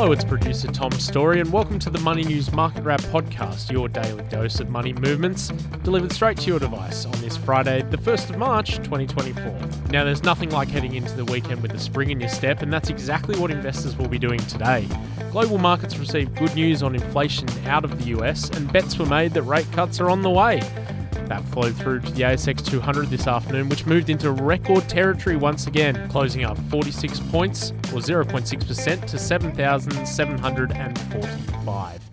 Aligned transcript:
Hello, 0.00 0.12
it's 0.12 0.24
producer 0.24 0.66
Tom 0.68 0.90
Story, 0.92 1.40
and 1.40 1.52
welcome 1.52 1.78
to 1.78 1.90
the 1.90 1.98
Money 1.98 2.24
News 2.24 2.50
Market 2.52 2.84
Wrap 2.84 3.02
podcast, 3.02 3.70
your 3.70 3.86
daily 3.86 4.24
dose 4.30 4.58
of 4.58 4.70
money 4.70 4.94
movements, 4.94 5.48
delivered 5.84 6.10
straight 6.10 6.38
to 6.38 6.46
your 6.46 6.58
device 6.58 7.04
on 7.04 7.12
this 7.20 7.36
Friday, 7.36 7.82
the 7.82 7.98
1st 7.98 8.30
of 8.30 8.38
March, 8.38 8.76
2024. 8.76 9.44
Now, 9.90 10.04
there's 10.04 10.22
nothing 10.22 10.48
like 10.48 10.68
heading 10.68 10.94
into 10.94 11.14
the 11.14 11.26
weekend 11.26 11.60
with 11.60 11.72
a 11.72 11.78
spring 11.78 12.10
in 12.10 12.18
your 12.18 12.30
step, 12.30 12.62
and 12.62 12.72
that's 12.72 12.88
exactly 12.88 13.38
what 13.38 13.50
investors 13.50 13.94
will 13.98 14.08
be 14.08 14.18
doing 14.18 14.38
today. 14.38 14.88
Global 15.32 15.58
markets 15.58 15.98
received 15.98 16.34
good 16.34 16.54
news 16.54 16.82
on 16.82 16.94
inflation 16.94 17.46
out 17.66 17.84
of 17.84 17.98
the 17.98 18.18
US, 18.18 18.48
and 18.48 18.72
bets 18.72 18.98
were 18.98 19.04
made 19.04 19.34
that 19.34 19.42
rate 19.42 19.70
cuts 19.72 20.00
are 20.00 20.08
on 20.08 20.22
the 20.22 20.30
way. 20.30 20.62
That 21.30 21.42
flowed 21.44 21.76
through 21.76 22.00
to 22.00 22.10
the 22.10 22.22
ASX 22.22 22.66
200 22.66 23.08
this 23.08 23.28
afternoon, 23.28 23.68
which 23.68 23.86
moved 23.86 24.10
into 24.10 24.32
record 24.32 24.88
territory 24.88 25.36
once 25.36 25.68
again, 25.68 26.08
closing 26.08 26.44
up 26.44 26.58
46 26.70 27.20
points 27.30 27.70
or 27.70 28.00
0.6% 28.00 29.06
to 29.06 29.16
7,745. 29.16 32.10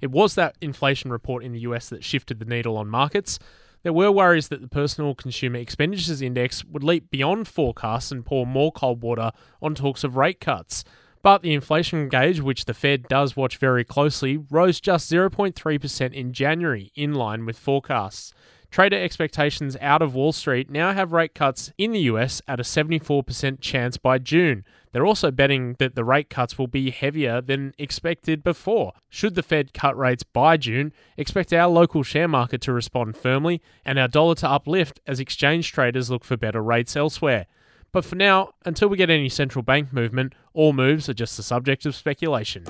It 0.00 0.10
was 0.10 0.34
that 0.36 0.56
inflation 0.62 1.12
report 1.12 1.44
in 1.44 1.52
the 1.52 1.60
US 1.60 1.90
that 1.90 2.02
shifted 2.02 2.38
the 2.38 2.46
needle 2.46 2.78
on 2.78 2.88
markets. 2.88 3.38
There 3.82 3.92
were 3.92 4.10
worries 4.10 4.48
that 4.48 4.62
the 4.62 4.68
Personal 4.68 5.14
Consumer 5.14 5.58
Expenditures 5.58 6.22
Index 6.22 6.64
would 6.64 6.82
leap 6.82 7.10
beyond 7.10 7.46
forecasts 7.46 8.10
and 8.10 8.24
pour 8.24 8.46
more 8.46 8.72
cold 8.72 9.02
water 9.02 9.32
on 9.60 9.74
talks 9.74 10.02
of 10.02 10.16
rate 10.16 10.40
cuts. 10.40 10.82
But 11.28 11.42
the 11.42 11.52
inflation 11.52 12.08
gauge, 12.08 12.40
which 12.40 12.64
the 12.64 12.72
Fed 12.72 13.06
does 13.06 13.36
watch 13.36 13.58
very 13.58 13.84
closely, 13.84 14.38
rose 14.50 14.80
just 14.80 15.12
0.3% 15.12 16.14
in 16.14 16.32
January, 16.32 16.90
in 16.94 17.12
line 17.12 17.44
with 17.44 17.58
forecasts. 17.58 18.32
Trader 18.70 18.96
expectations 18.96 19.76
out 19.82 20.00
of 20.00 20.14
Wall 20.14 20.32
Street 20.32 20.70
now 20.70 20.94
have 20.94 21.12
rate 21.12 21.34
cuts 21.34 21.70
in 21.76 21.92
the 21.92 22.00
US 22.12 22.40
at 22.48 22.60
a 22.60 22.62
74% 22.62 23.60
chance 23.60 23.98
by 23.98 24.16
June. 24.16 24.64
They're 24.92 25.04
also 25.04 25.30
betting 25.30 25.76
that 25.78 25.94
the 25.94 26.02
rate 26.02 26.30
cuts 26.30 26.56
will 26.56 26.66
be 26.66 26.90
heavier 26.90 27.42
than 27.42 27.74
expected 27.76 28.42
before. 28.42 28.94
Should 29.10 29.34
the 29.34 29.42
Fed 29.42 29.74
cut 29.74 29.98
rates 29.98 30.22
by 30.22 30.56
June, 30.56 30.94
expect 31.18 31.52
our 31.52 31.68
local 31.68 32.02
share 32.02 32.26
market 32.26 32.62
to 32.62 32.72
respond 32.72 33.18
firmly 33.18 33.60
and 33.84 33.98
our 33.98 34.08
dollar 34.08 34.36
to 34.36 34.48
uplift 34.48 34.98
as 35.06 35.20
exchange 35.20 35.72
traders 35.72 36.10
look 36.10 36.24
for 36.24 36.38
better 36.38 36.62
rates 36.62 36.96
elsewhere. 36.96 37.48
But 37.92 38.04
for 38.04 38.16
now, 38.16 38.52
until 38.64 38.88
we 38.88 38.96
get 38.96 39.10
any 39.10 39.28
central 39.28 39.62
bank 39.62 39.92
movement, 39.92 40.34
all 40.52 40.72
moves 40.72 41.08
are 41.08 41.14
just 41.14 41.36
the 41.36 41.42
subject 41.42 41.86
of 41.86 41.94
speculation. 41.94 42.64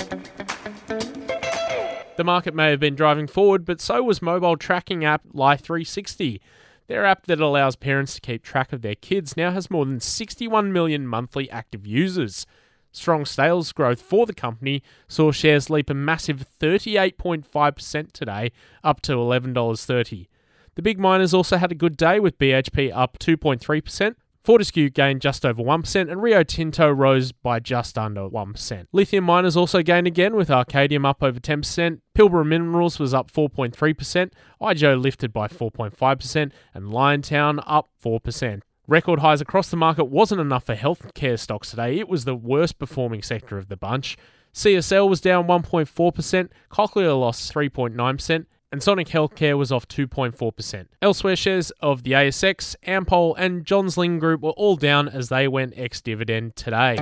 The 2.17 2.25
market 2.25 2.55
may 2.55 2.71
have 2.71 2.81
been 2.81 2.95
driving 2.97 3.27
forward, 3.27 3.65
but 3.65 3.81
so 3.81 4.03
was 4.03 4.21
mobile 4.21 4.57
tracking 4.57 5.05
app 5.05 5.23
Life360. 5.33 6.41
Their 6.89 7.05
app 7.05 7.27
that 7.27 7.41
allows 7.41 7.77
parents 7.77 8.15
to 8.15 8.21
keep 8.21 8.43
track 8.43 8.73
of 8.73 8.83
their 8.83 8.95
kids 8.95 9.37
now 9.37 9.51
has 9.53 9.71
more 9.71 9.85
than 9.85 10.01
61 10.01 10.73
million 10.73 11.07
monthly 11.07 11.51
active 11.51 11.87
users. 11.87 12.47
Strong 12.91 13.27
sales 13.27 13.73
growth 13.73 14.01
for 14.01 14.27
the 14.27 14.35
company 14.35 14.83
saw 15.07 15.31
shares 15.31 15.69
leap 15.69 15.91
a 15.91 15.95
massive 15.95 16.47
38.5% 16.59 18.13
today, 18.13 18.51
up 18.83 19.01
to 19.03 19.13
$11.30. 19.13 20.27
The 20.75 20.83
big 20.83 20.99
miners 20.99 21.35
also 21.35 21.57
had 21.57 21.71
a 21.71 21.77
good 21.77 21.97
day 21.97 22.19
with 22.19 22.39
BHP 22.39 22.91
up 22.95 23.19
2.3%, 23.19 24.15
Fortescue 24.49 24.89
gained 24.89 25.21
just 25.21 25.45
over 25.45 25.63
1%, 25.63 26.11
and 26.11 26.23
Rio 26.23 26.43
Tinto 26.43 26.91
rose 26.91 27.33
by 27.33 27.61
just 27.61 27.99
under 27.99 28.23
1%. 28.23 28.87
Lithium 28.93 29.25
miners 29.25 29.59
also 29.59 29.83
gained 29.83 30.07
again, 30.07 30.35
with 30.35 30.49
Arcadium 30.49 31.05
up 31.05 31.23
over 31.23 31.39
10%, 31.39 32.01
Pilbara 32.17 32.47
Minerals 32.47 32.99
was 32.99 33.13
up 33.13 33.31
4.3%, 33.31 34.31
IGO 34.63 35.03
lifted 35.03 35.35
by 35.35 35.49
4.5%, 35.49 36.51
and 36.73 36.87
Liontown 36.87 37.63
up 37.67 37.89
4%. 38.03 38.63
Record 38.87 39.19
highs 39.19 39.43
across 39.43 39.69
the 39.69 39.77
market 39.77 40.05
wasn't 40.05 40.41
enough 40.41 40.65
for 40.65 40.75
healthcare 40.75 41.39
stocks 41.39 41.69
today. 41.69 41.99
It 41.99 42.09
was 42.09 42.25
the 42.25 42.35
worst 42.35 42.79
performing 42.79 43.21
sector 43.21 43.59
of 43.59 43.69
the 43.69 43.77
bunch. 43.77 44.17
CSL 44.55 45.11
was 45.11 45.21
down 45.21 45.47
1.4%, 45.47 46.49
Cochlear 46.71 47.21
lost 47.21 47.53
3.9%, 47.53 48.47
and 48.71 48.83
Sonic 48.83 49.09
Healthcare 49.09 49.57
was 49.57 49.73
off 49.73 49.89
2.4%. 49.89 50.87
Elsewhere, 51.01 51.37
shares 51.37 51.71
of 51.81 52.03
the 52.03 52.13
ASX, 52.13 52.77
Ampol, 52.87 53.35
and 53.39 53.65
Johns 53.65 53.97
Lyng 53.97 54.21
Group 54.21 54.43
were 54.43 54.51
all 54.51 54.77
down 54.77 55.09
as 55.09 55.29
they 55.29 55.49
went 55.49 55.75
ex 55.77 56.01
dividend 56.01 56.57
today. 56.57 56.97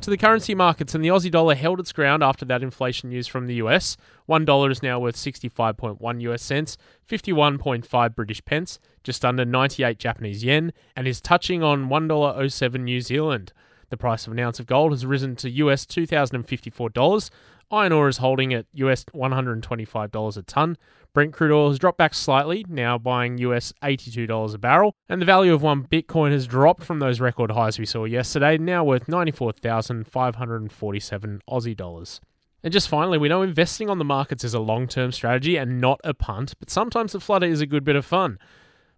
To 0.00 0.10
the 0.10 0.16
currency 0.16 0.56
markets, 0.56 0.96
and 0.96 1.04
the 1.04 1.10
Aussie 1.10 1.30
dollar 1.30 1.54
held 1.54 1.78
its 1.78 1.92
ground 1.92 2.24
after 2.24 2.44
that 2.46 2.64
inflation 2.64 3.10
news 3.10 3.28
from 3.28 3.46
the 3.46 3.54
US. 3.54 3.96
$1 4.28 4.70
is 4.72 4.82
now 4.82 4.98
worth 4.98 5.14
65.1 5.14 6.20
US 6.22 6.42
cents, 6.42 6.76
51.5 7.08 8.14
British 8.16 8.44
pence, 8.44 8.80
just 9.04 9.24
under 9.24 9.44
98 9.44 10.00
Japanese 10.00 10.42
yen, 10.42 10.72
and 10.96 11.06
is 11.06 11.20
touching 11.20 11.62
on 11.62 11.88
$1.07 11.88 12.80
New 12.80 13.00
Zealand. 13.00 13.52
The 13.90 13.96
price 13.96 14.26
of 14.26 14.32
an 14.32 14.40
ounce 14.40 14.58
of 14.58 14.66
gold 14.66 14.90
has 14.90 15.06
risen 15.06 15.36
to 15.36 15.50
US 15.50 15.86
$2,054, 15.86 17.30
Iron 17.72 17.92
ore 17.92 18.08
is 18.08 18.18
holding 18.18 18.52
at 18.52 18.66
US 18.74 19.04
$125 19.06 20.36
a 20.36 20.42
ton. 20.42 20.76
Brent 21.14 21.32
crude 21.32 21.52
oil 21.52 21.70
has 21.70 21.78
dropped 21.78 21.96
back 21.96 22.12
slightly, 22.12 22.66
now 22.68 22.98
buying 22.98 23.38
US 23.38 23.72
$82 23.82 24.54
a 24.54 24.58
barrel, 24.58 24.94
and 25.08 25.22
the 25.22 25.26
value 25.26 25.54
of 25.54 25.62
one 25.62 25.84
Bitcoin 25.84 26.32
has 26.32 26.46
dropped 26.46 26.84
from 26.84 26.98
those 26.98 27.18
record 27.18 27.52
highs 27.52 27.78
we 27.78 27.86
saw 27.86 28.04
yesterday, 28.04 28.58
now 28.58 28.84
worth 28.84 29.08
94,547 29.08 31.42
Aussie 31.48 31.76
dollars. 31.76 32.20
And 32.62 32.72
just 32.72 32.88
finally, 32.88 33.18
we 33.18 33.28
know 33.28 33.42
investing 33.42 33.90
on 33.90 33.98
the 33.98 34.04
markets 34.04 34.44
is 34.44 34.54
a 34.54 34.60
long 34.60 34.86
term 34.86 35.10
strategy 35.10 35.56
and 35.56 35.80
not 35.80 35.98
a 36.04 36.12
punt, 36.12 36.52
but 36.58 36.68
sometimes 36.68 37.12
the 37.12 37.20
flutter 37.20 37.46
is 37.46 37.62
a 37.62 37.66
good 37.66 37.84
bit 37.84 37.96
of 37.96 38.04
fun. 38.04 38.38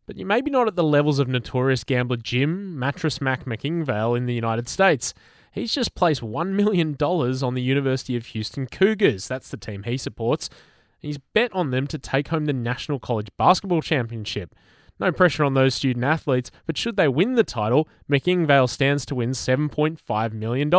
But 0.06 0.16
you 0.16 0.26
may 0.26 0.40
be 0.40 0.50
not 0.50 0.66
at 0.68 0.74
the 0.76 0.84
levels 0.84 1.20
of 1.20 1.28
notorious 1.28 1.84
gambler 1.84 2.18
Jim 2.18 2.78
Mattress 2.78 3.20
Mack 3.20 3.46
McIngvale 3.46 4.16
in 4.16 4.26
the 4.26 4.34
United 4.34 4.68
States. 4.68 5.14
He's 5.54 5.72
just 5.72 5.94
placed 5.94 6.20
$1 6.20 6.48
million 6.48 6.96
on 7.00 7.54
the 7.54 7.62
University 7.62 8.16
of 8.16 8.26
Houston 8.26 8.66
Cougars. 8.66 9.28
That's 9.28 9.50
the 9.50 9.56
team 9.56 9.84
he 9.84 9.96
supports. 9.96 10.50
He's 10.98 11.18
bet 11.18 11.52
on 11.54 11.70
them 11.70 11.86
to 11.86 11.98
take 11.98 12.28
home 12.28 12.46
the 12.46 12.52
National 12.52 12.98
College 12.98 13.28
Basketball 13.38 13.80
Championship. 13.80 14.52
No 14.98 15.12
pressure 15.12 15.44
on 15.44 15.54
those 15.54 15.76
student 15.76 16.04
athletes, 16.04 16.50
but 16.66 16.76
should 16.76 16.96
they 16.96 17.06
win 17.06 17.36
the 17.36 17.44
title, 17.44 17.88
McIngvale 18.10 18.68
stands 18.68 19.06
to 19.06 19.14
win 19.14 19.30
$7.5 19.30 20.32
million. 20.32 20.70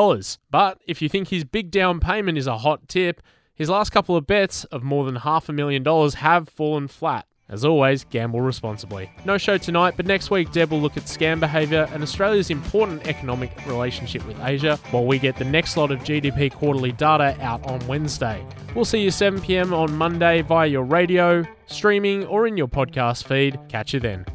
But 0.52 0.82
if 0.86 1.02
you 1.02 1.08
think 1.08 1.30
his 1.30 1.46
big 1.46 1.72
down 1.72 2.02
payment 2.02 2.38
is 2.38 2.48
a 2.48 2.58
hot 2.58 2.90
tip, 2.90 3.22
his 3.54 3.70
last 3.70 3.92
couple 3.92 4.18
of 4.18 4.28
bets 4.28 4.66
of 4.66 4.84
more 4.84 5.06
than 5.06 5.18
half 5.18 5.48
a 5.48 5.54
million 5.54 5.84
dollars 5.84 6.16
have 6.16 6.50
fallen 6.50 6.90
flat. 6.90 7.28
As 7.48 7.64
always, 7.64 8.04
gamble 8.06 8.42
responsibly. 8.42 9.10
No 9.24 9.38
show 9.38 9.58
tonight, 9.58 9.94
but 9.96 10.08
next 10.08 10.32
week 10.32 10.52
Deb 10.52 10.72
will 10.72 10.82
look 10.82 10.98
at 10.98 11.04
scam 11.04 11.40
behaviour 11.40 11.88
and 11.94 12.02
Australia's 12.02 12.50
important 12.50 13.08
economic 13.08 13.52
relationship 13.68 14.26
with 14.26 14.40
Asia, 14.44 14.78
while 14.90 15.06
we 15.06 15.20
get 15.20 15.38
the 15.38 15.46
next 15.46 15.78
lot 15.78 15.92
of 15.92 16.00
GDP 16.00 16.52
quarterly 16.52 16.92
data 16.92 17.38
out 17.42 17.64
on 17.68 17.86
Wednesday. 17.88 18.44
We'll 18.74 18.86
see 18.86 19.02
you 19.02 19.10
7pm 19.10 19.72
on 19.74 19.96
Monday 19.96 20.42
via 20.42 20.68
your 20.68 20.84
radio, 20.84 21.46
streaming, 21.68 22.26
or 22.26 22.48
in 22.48 22.58
your 22.58 22.68
podcast 22.68 23.26
feed. 23.26 23.60
Catch 23.70 23.94
you 23.94 24.00
then. 24.00 24.26